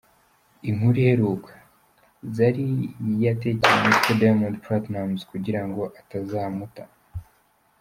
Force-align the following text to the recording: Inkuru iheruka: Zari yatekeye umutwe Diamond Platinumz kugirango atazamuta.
Inkuru 0.69 0.95
iheruka: 1.03 1.51
Zari 2.35 2.65
yatekeye 3.23 3.73
umutwe 3.81 4.11
Diamond 4.19 4.55
Platinumz 4.63 5.19
kugirango 5.31 5.83
atazamuta. 5.99 6.83